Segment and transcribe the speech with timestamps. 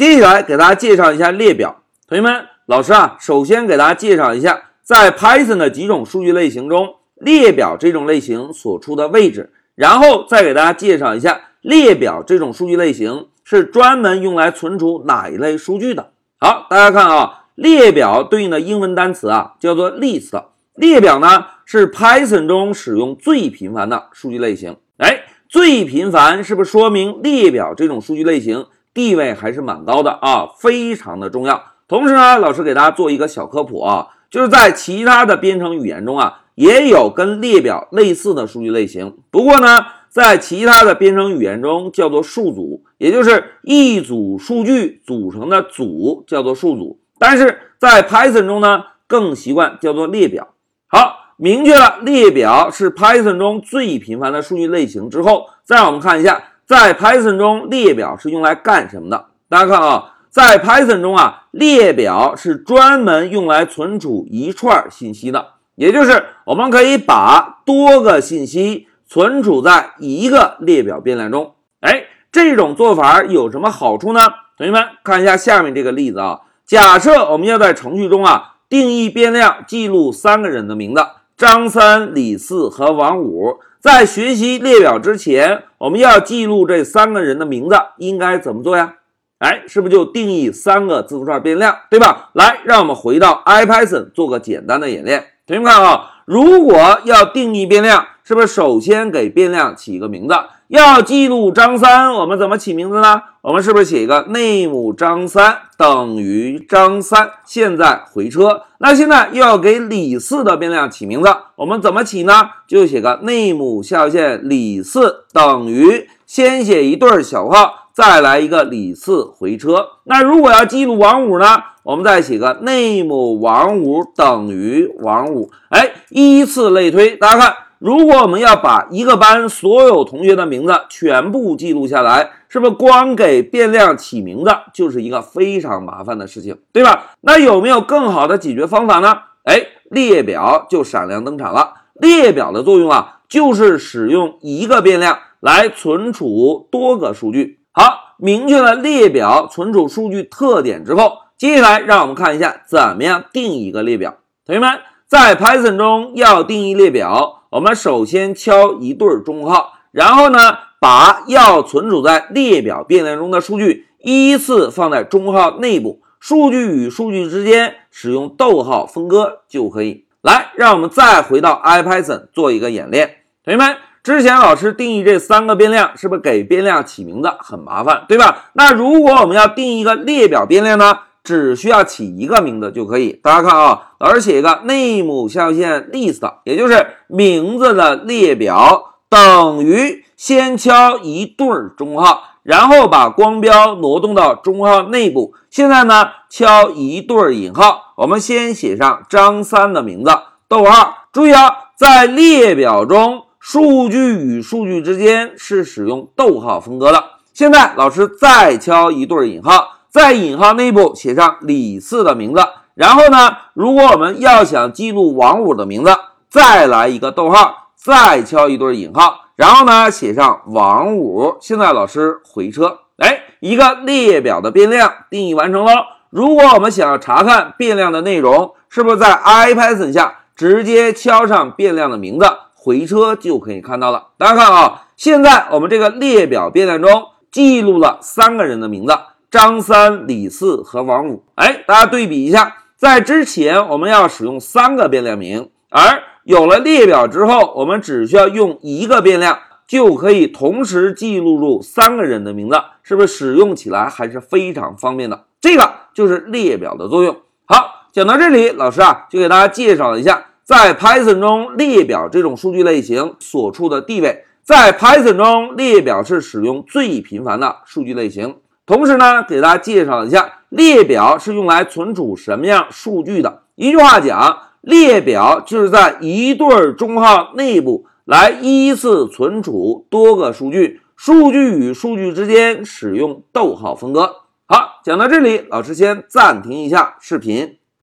[0.00, 1.82] 接下来给大家介绍一下列表。
[2.08, 16.12] 同学们，老师啊，首先给大家介绍一下，在 Python 的几种数据类型中，列表这种类型所处的位置，然后再给大家介绍一下列表这种数据类型是专门用来存储哪一类数据的。
[16.38, 20.42] 好，大家看啊，列表对应的英文单词啊叫做 list。
[20.76, 24.78] 列表呢是 Python 中使用最频繁的数据类型。
[24.96, 30.48] 哎，最频繁是不是说明列表这种数据类型地位还是蛮高的啊？
[30.58, 31.62] 非常的重要。
[31.88, 39.16] 同时呢，老师给大家做一个小科普啊，就是在其他的编程语言中啊，也有跟列表类似的数据类型。
[39.30, 47.00] 不过呢，在其他的编程语言中叫做数组，也就是一组数据组成的组叫做数组。
[47.18, 50.54] 但是在 Python 中呢，更习惯叫做列表。
[50.86, 59.26] 好，明确了列表是 Python 中最频繁的数据类型之后，再让我们看一下，在 Python 中列表是用来干什么的？
[59.48, 60.14] 大家看啊。
[60.28, 71.56] 在 Python 中啊，列表是专门用来存储一串信息的，也就是我们可以把多个信息存储在一个列表变量中。
[71.80, 74.20] 哎，这种做法有什么好处呢？
[74.56, 81.04] 同学们看一下下面这个例子啊，假设我们要在程序中啊定义变量，记录三个人的名字：
[81.36, 83.58] 张三、李四和王五。
[83.80, 88.96] 在学习列表之前，我们要记录这三个人的名字，应该怎么做呀？
[89.38, 92.28] 哎，是不是就定义三个字符串变量，对吧？
[92.34, 95.24] 来，让我们回到 IPython 做个简单的演练。
[95.46, 100.34] 同学们看啊，如果要定义变量，是不是首先给变量起一个名字？
[100.68, 103.22] 要记录张三，我们怎么起名字呢？
[103.42, 107.30] 我们是不是写一个 name 张三等于张三？
[107.46, 108.64] 现在回车。
[108.78, 112.50] 那现在又要给李四的变量起名字，我们怎么起呢？
[112.66, 117.76] 就写个 name 下划线李四等于先写一对小号。
[117.92, 119.88] 再来一个李四回车。
[120.04, 121.46] 那如果要记录王五呢？
[121.82, 125.50] 我们再写个 name 王五等于王五。
[125.70, 127.16] 哎，依次类推。
[127.16, 137.12] 大家看，如果我们要把一个班所有同学的名字全部记录下来，是不是光给变量起名字就是一个非常麻烦的事情，对吧？
[137.22, 139.16] 那有没有更好的解决方法呢？
[139.44, 141.72] 哎，列表就闪亮登场了。
[141.94, 147.60] 列表的作用啊，就是使用一个变量来存储多个数据。
[147.72, 154.16] 好，明确了列表存储数据特点之后，接下来让我们看一下怎么样定一个列表。
[154.44, 154.68] 同学们，
[155.10, 160.38] 在 Python 中要定义列表，我们首先敲一对中括号，然后呢，
[160.78, 170.04] 把要存储在列表变量中的数据依次放在中括号内部，数据与数据之间使用逗号分割就可以。
[170.22, 173.78] 来，让我们再回到 IPython 做一个演练，同学们。
[174.04, 178.50] 之前老师定义这三个变量，是不是给变量起名字很麻烦，对吧？
[178.52, 183.18] 那如果我们要定义一个列表变量呢，只需要起一个名字就可以。
[183.22, 195.34] 大家看啊，老师写一个 name 下划线 list，也就是名字的列表，等于先敲一对儿中号，然后把光标挪动到中号内部。
[195.50, 200.10] 现在呢，敲一对儿引号，我们先写上张三的名字，
[200.48, 201.08] 逗号。
[201.12, 203.24] 注意啊，在列表中。
[203.42, 207.02] 数据与数据之间是使用逗号分割的。
[207.32, 212.40] 现在老师再敲一对儿引号，在引号内部写上李四的名字。
[212.74, 215.90] 然后呢，如果我们要想记录王五的名字，
[216.28, 221.36] 再来一个逗号，再敲一对引号，然后呢写上王五。
[221.40, 225.72] 现在老师回车，哎，一个列表的变量定义完成喽。
[226.08, 232.26] 如果我们想要查看变量的内容，是不是在 IPython 下直接敲上变量的名字？
[232.54, 238.92] 回车就可以看到了，大家看啊，现在我们这个列表变量中记录了三个人的名字：
[239.30, 241.22] 张三、李四和王五。
[241.36, 255.26] 哎，大家对比一下，在之前我们要使用三个变量名，而有了列表之后，我们只需要用一个变量就可以同时记录入三个人的名字，是不是使用起来还是非常方便的？
[255.40, 257.16] 这个就是列表的作用。
[257.44, 260.26] 好，讲到这里，老师啊就给大家介绍一下。
[260.42, 268.34] 在 Python 中，列表这种数据类型所处的地位，在 Python 中，列表是使用最频繁的数据类型。
[268.70, 273.42] 同时呢，给大家介绍一下，列表是用来存储什么样数据的。
[273.56, 284.14] 一句话讲，列表就是在一对中号内部来依次存储多个数据，数据与数据之间使用逗号分割。
[284.46, 287.56] 好，讲到这里，老师先暂停一下视频。